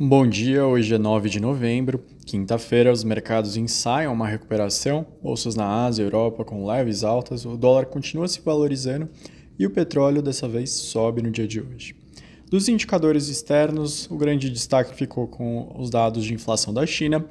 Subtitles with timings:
[0.00, 2.92] Bom dia, hoje é 9 de novembro, quinta-feira.
[2.92, 7.86] Os mercados ensaiam uma recuperação, bolsas na Ásia e Europa com leves altas, o dólar
[7.86, 9.08] continua se valorizando
[9.58, 11.96] e o petróleo dessa vez sobe no dia de hoje.
[12.48, 17.26] Dos indicadores externos, o grande destaque ficou com os dados de inflação da China.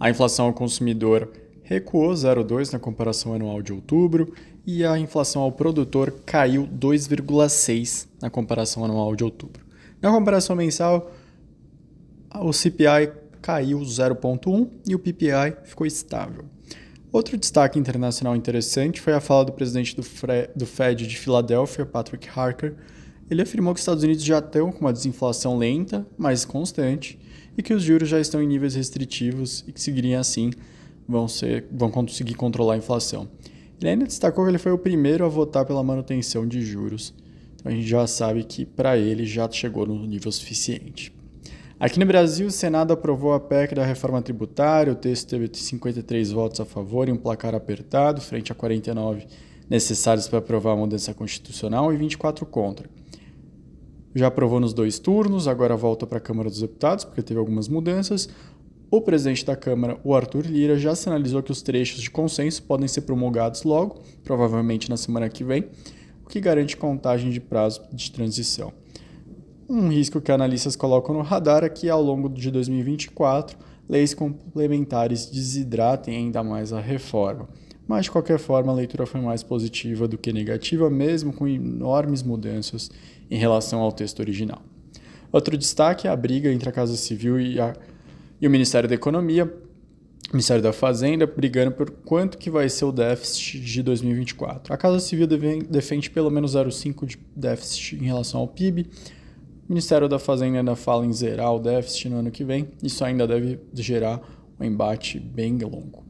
[0.00, 1.30] A inflação ao consumidor
[1.62, 4.34] recuou 0,2 na comparação anual de outubro
[4.66, 9.64] e a inflação ao produtor caiu 2,6 na comparação anual de outubro.
[10.02, 11.12] Na comparação mensal,
[12.34, 16.44] o CPI caiu 0,1 e o PPI ficou estável.
[17.10, 20.02] Outro destaque internacional interessante foi a fala do presidente do,
[20.54, 22.74] do Fed de Filadélfia, Patrick Harker.
[23.30, 27.18] Ele afirmou que os Estados Unidos já estão com uma desinflação lenta, mas constante,
[27.56, 30.50] e que os juros já estão em níveis restritivos e que seguiriam assim
[31.08, 33.26] vão, ser, vão conseguir controlar a inflação.
[33.80, 37.14] Ele ainda destacou que ele foi o primeiro a votar pela manutenção de juros.
[37.54, 41.12] Então a gente já sabe que para ele já chegou no nível suficiente.
[41.80, 44.92] Aqui no Brasil, o Senado aprovou a PEC da reforma tributária.
[44.92, 49.24] O texto teve 53 votos a favor e um placar apertado, frente a 49
[49.70, 52.90] necessários para aprovar a mudança constitucional e 24 contra.
[54.12, 57.68] Já aprovou nos dois turnos, agora volta para a Câmara dos Deputados, porque teve algumas
[57.68, 58.28] mudanças.
[58.90, 62.88] O presidente da Câmara, o Arthur Lira, já sinalizou que os trechos de consenso podem
[62.88, 65.68] ser promulgados logo, provavelmente na semana que vem,
[66.24, 68.72] o que garante contagem de prazo de transição.
[69.68, 75.26] Um risco que analistas colocam no radar é que, ao longo de 2024, leis complementares
[75.26, 77.46] desidratem ainda mais a reforma.
[77.86, 82.22] Mas, de qualquer forma, a leitura foi mais positiva do que negativa, mesmo com enormes
[82.22, 82.90] mudanças
[83.30, 84.62] em relação ao texto original.
[85.30, 87.74] Outro destaque é a briga entre a Casa Civil e, a,
[88.40, 89.52] e o Ministério da Economia,
[90.32, 94.72] Ministério da Fazenda, brigando por quanto que vai ser o déficit de 2024.
[94.72, 98.86] A Casa Civil defende pelo menos 0,5% de déficit em relação ao PIB,
[99.68, 102.68] o Ministério da Fazenda ainda fala em zerar o déficit no ano que vem.
[102.82, 104.20] Isso ainda deve gerar
[104.58, 106.06] um embate bem longo.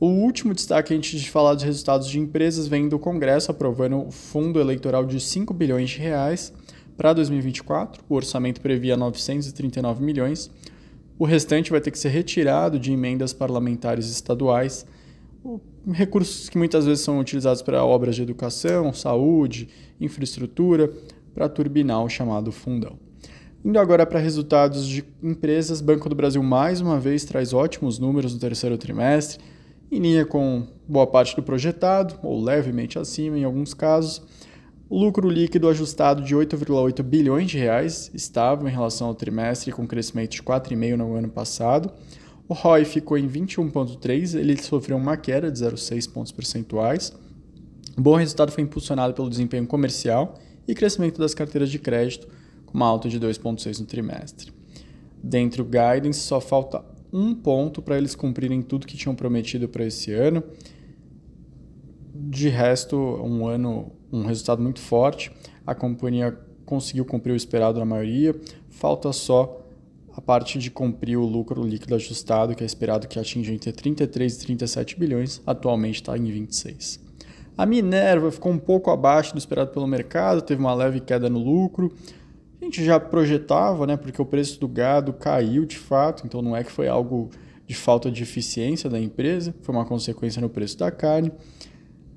[0.00, 4.10] O último destaque antes de falar dos resultados de empresas vem do Congresso aprovando o
[4.10, 6.52] fundo eleitoral de 5 bilhões de reais
[6.96, 8.02] para 2024.
[8.08, 10.50] O orçamento previa 939 milhões.
[11.18, 14.86] O restante vai ter que ser retirado de emendas parlamentares estaduais,
[15.92, 19.68] recursos que muitas vezes são utilizados para obras de educação, saúde,
[20.00, 20.90] infraestrutura,
[21.34, 22.98] para turbinar o chamado fundão.
[23.64, 28.34] Indo agora para resultados de empresas, Banco do Brasil mais uma vez traz ótimos números
[28.34, 29.38] no terceiro trimestre,
[29.90, 34.20] em linha com boa parte do projetado, ou levemente acima em alguns casos.
[34.90, 40.32] Lucro líquido ajustado de 8,8 bilhões de reais, estável em relação ao trimestre, com crescimento
[40.32, 41.92] de 4,5% no ano passado.
[42.48, 47.12] O ROI ficou em 21,3%, ele sofreu uma queda de 0,6 pontos percentuais.
[47.96, 50.34] O bom resultado foi impulsionado pelo desempenho comercial
[50.66, 52.28] e crescimento das carteiras de crédito,
[52.66, 54.52] com uma alta de 2,6 no trimestre.
[55.22, 59.84] Dentro do guidance, só falta um ponto para eles cumprirem tudo que tinham prometido para
[59.84, 60.42] esse ano.
[62.14, 65.30] De resto, um ano, um resultado muito forte.
[65.66, 68.34] A companhia conseguiu cumprir o esperado na maioria.
[68.70, 69.62] Falta só
[70.14, 74.34] a parte de cumprir o lucro líquido ajustado, que é esperado que atinja entre 33
[74.34, 77.00] e 37 bilhões, atualmente está em 26.
[77.56, 81.38] A Minerva ficou um pouco abaixo do esperado pelo mercado, teve uma leve queda no
[81.38, 81.92] lucro.
[82.60, 86.56] A gente já projetava, né, porque o preço do gado caiu de fato, então não
[86.56, 87.30] é que foi algo
[87.66, 91.32] de falta de eficiência da empresa, foi uma consequência no preço da carne.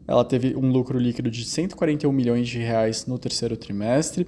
[0.07, 4.27] Ela teve um lucro líquido de 141 milhões de reais no terceiro trimestre,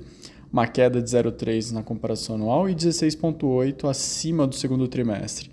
[0.51, 5.51] uma queda de 0,3 na comparação anual e 16,8 acima do segundo trimestre.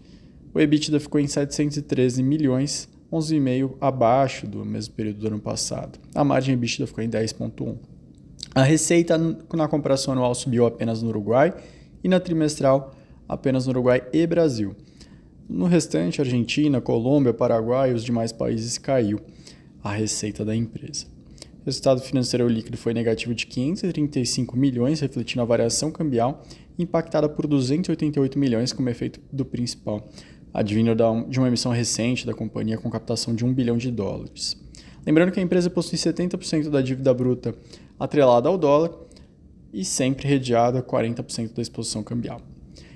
[0.54, 5.98] O EBITDA ficou em 713 milhões, 11,5% abaixo do mesmo período do ano passado.
[6.14, 7.76] A margem EBITDA ficou em 10,1%.
[8.54, 9.18] A receita
[9.52, 11.54] na comparação anual subiu apenas no Uruguai
[12.02, 12.94] e na trimestral
[13.28, 14.76] apenas no Uruguai e Brasil.
[15.48, 19.20] No restante, Argentina, Colômbia, Paraguai e os demais países caiu
[19.82, 21.06] a receita da empresa.
[21.62, 26.42] O resultado financeiro líquido foi negativo de 535 milhões, refletindo a variação cambial,
[26.78, 30.08] impactada por 288 milhões como efeito do principal
[30.54, 30.94] advindo
[31.28, 34.56] de uma emissão recente da companhia com captação de 1 bilhão de dólares.
[35.04, 37.54] Lembrando que a empresa possui 70% da dívida bruta
[37.98, 38.92] atrelada ao dólar
[39.72, 42.40] e sempre redeada 40% da exposição cambial.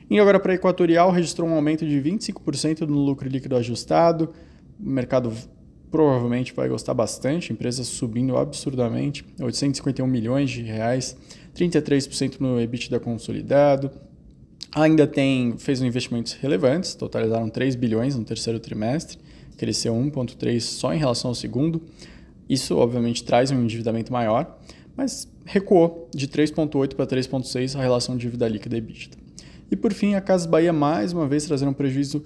[0.08, 4.32] Indo agora para a Equatorial, registrou um aumento de 25% no lucro líquido ajustado.
[4.80, 5.32] O mercado
[5.90, 11.16] provavelmente vai gostar bastante, a empresa subindo absurdamente, 851 milhões de reais,
[11.54, 13.90] 33% no EBITDA consolidado,
[14.78, 19.18] Ainda tem, fez um investimentos relevantes, totalizaram 3 bilhões no terceiro trimestre,
[19.56, 21.82] cresceu 1,3 só em relação ao segundo.
[22.48, 24.56] Isso, obviamente, traz um endividamento maior,
[24.96, 29.18] mas recuou de 3,8 para 3,6 a relação dívida líquida e EBITDA.
[29.68, 32.22] E por fim, a Casas Bahia mais uma vez trazendo um prejuízo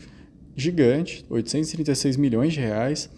[0.55, 3.09] gigante, 836 milhões de reais,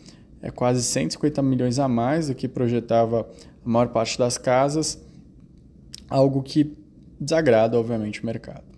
[0.40, 3.28] é quase 150 milhões a mais do que projetava
[3.66, 4.96] a maior parte das casas,
[6.08, 6.76] algo que
[7.18, 8.73] desagrada, obviamente, o mercado.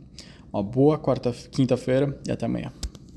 [0.56, 2.72] Uma boa quarta, quinta-feira e até amanhã.